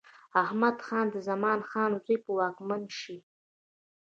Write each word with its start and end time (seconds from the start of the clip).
احمد 0.43 0.77
خان 0.85 1.05
د 1.11 1.15
زمان 1.29 1.59
خان 1.69 1.91
زوی 2.03 2.17
به 2.23 2.31
واکمن 2.39 2.83
شي. 2.99 3.17